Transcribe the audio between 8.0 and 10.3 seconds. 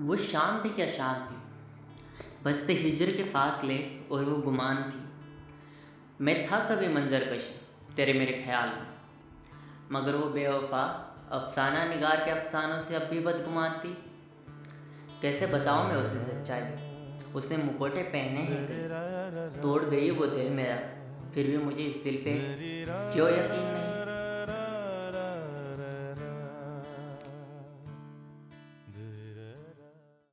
मेरे ख्याल में। मगर वो